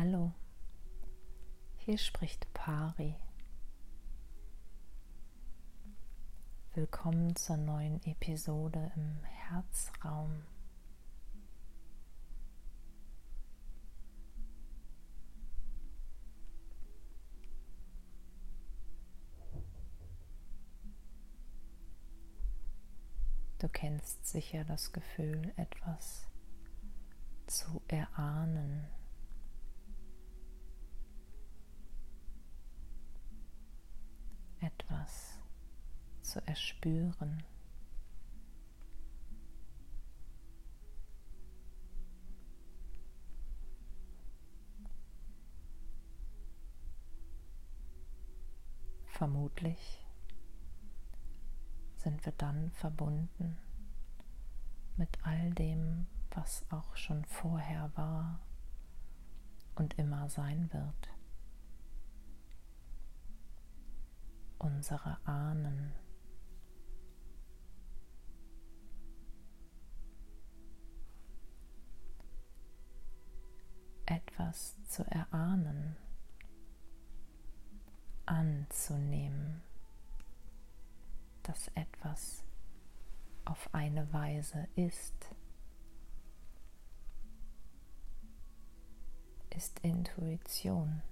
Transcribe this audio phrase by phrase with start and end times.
[0.00, 0.32] Hallo,
[1.78, 3.16] hier spricht Pari.
[6.74, 10.44] Willkommen zur neuen Episode im Herzraum.
[23.58, 26.28] Du kennst sicher das Gefühl, etwas
[27.48, 28.86] zu erahnen.
[34.60, 35.38] Etwas
[36.28, 37.42] zu erspüren.
[49.06, 50.06] Vermutlich
[51.96, 53.56] sind wir dann verbunden
[54.96, 58.38] mit all dem, was auch schon vorher war
[59.74, 61.10] und immer sein wird.
[64.58, 65.92] Unsere Ahnen.
[74.38, 75.96] Etwas zu erahnen,
[78.24, 79.62] anzunehmen
[81.48, 82.44] dass etwas
[83.46, 85.34] auf eine Weise ist,
[89.56, 91.02] ist Intuition.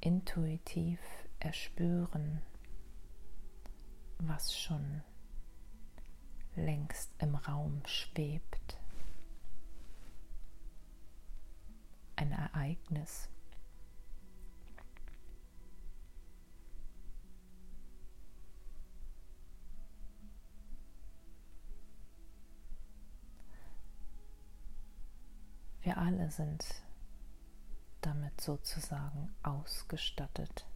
[0.00, 0.98] Intuitiv
[1.38, 2.40] erspüren,
[4.22, 5.02] was schon
[6.56, 8.80] längst im Raum schwebt.
[12.20, 13.28] ein Ereignis.
[25.80, 26.62] Wir alle sind
[28.02, 30.69] damit sozusagen ausgestattet.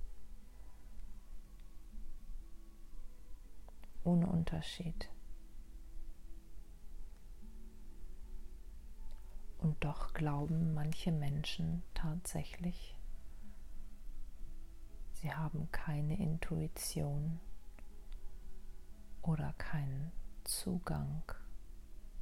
[4.05, 5.11] Ohne Unterschied.
[9.59, 12.95] Und doch glauben manche Menschen tatsächlich,
[15.15, 17.41] sie haben keine Intuition
[19.23, 20.13] oder keinen
[20.45, 21.23] Zugang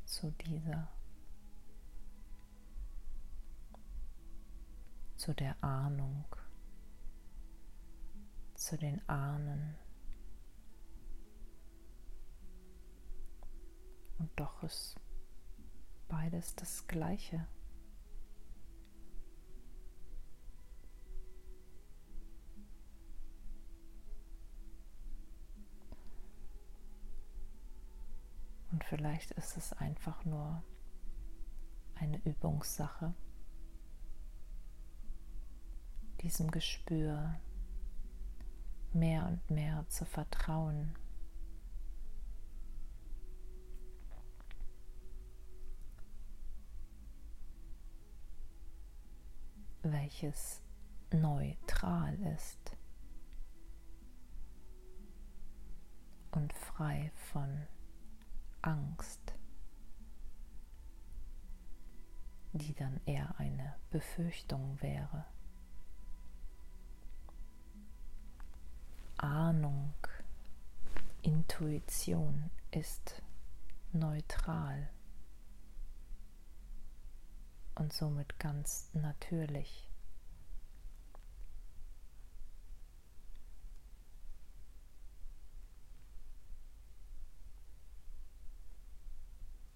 [0.05, 0.87] zu dieser,
[5.17, 6.25] zu der Ahnung,
[8.55, 9.75] zu den Ahnen.
[14.37, 14.97] Doch ist
[16.09, 17.47] beides das Gleiche.
[28.71, 30.63] Und vielleicht ist es einfach nur
[31.95, 33.15] eine Übungssache,
[36.23, 37.39] diesem Gespür
[38.93, 40.97] mehr und mehr zu vertrauen.
[49.83, 50.63] Welches
[51.13, 52.77] neutral ist
[56.31, 57.67] und frei von
[58.63, 59.35] Angst,
[62.53, 65.27] die dann eher eine Befürchtung wäre.
[69.17, 69.95] Ahnung,
[71.23, 73.23] Intuition ist
[73.93, 74.91] neutral
[77.75, 79.89] und somit ganz natürlich.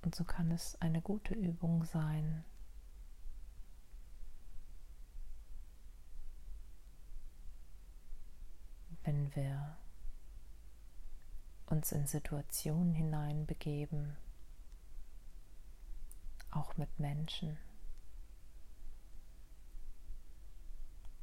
[0.03, 2.45] Und so kann es eine gute Übung sein,
[9.03, 9.77] wenn wir
[11.67, 14.17] uns in Situationen hineinbegeben,
[16.53, 17.59] auch mit Menschen,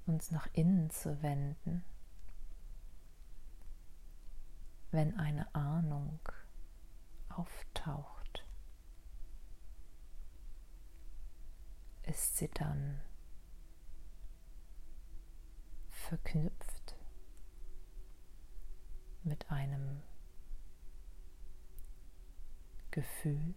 [0.05, 1.83] uns nach innen zu wenden,
[4.91, 6.19] wenn eine Ahnung
[7.29, 8.45] auftaucht,
[12.03, 13.01] ist sie dann
[15.89, 16.95] verknüpft
[19.23, 20.03] mit einem
[22.91, 23.55] Gefühl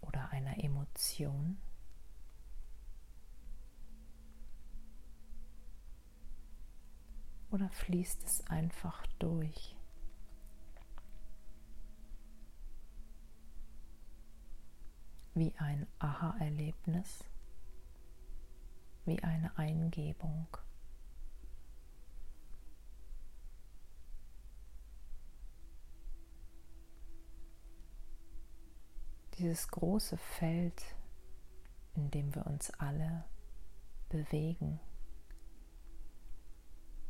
[0.00, 1.58] oder einer Emotion.
[7.54, 9.76] Oder fließt es einfach durch?
[15.34, 17.22] Wie ein Aha-Erlebnis,
[19.04, 20.48] wie eine Eingebung.
[29.38, 30.82] Dieses große Feld,
[31.94, 33.24] in dem wir uns alle
[34.08, 34.80] bewegen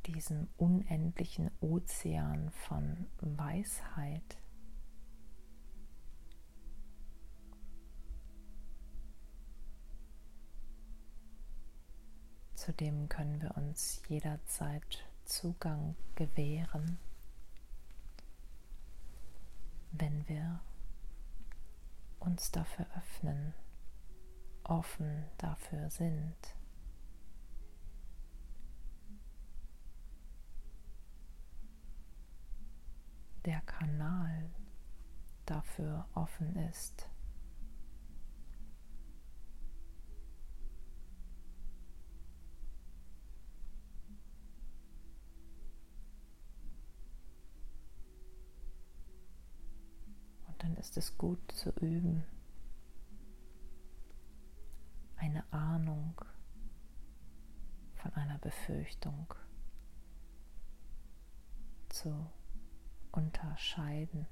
[0.07, 4.39] diesem unendlichen Ozean von Weisheit.
[12.55, 16.99] Zu dem können wir uns jederzeit Zugang gewähren,
[19.93, 20.61] wenn wir
[22.21, 23.55] uns dafür öffnen,
[24.65, 26.57] offen dafür sind.
[33.45, 34.51] der Kanal
[35.55, 37.09] dafür offen ist.
[50.49, 52.25] Und dann ist es gut zu üben,
[55.17, 56.21] eine Ahnung
[57.95, 59.33] von einer Befürchtung
[61.91, 62.29] zu
[63.13, 64.27] unterscheiden.